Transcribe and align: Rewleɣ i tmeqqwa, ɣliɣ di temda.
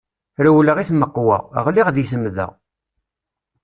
Rewleɣ 0.43 0.77
i 0.79 0.85
tmeqqwa, 0.89 1.37
ɣliɣ 1.65 1.87
di 1.95 2.03
temda. 2.09 2.47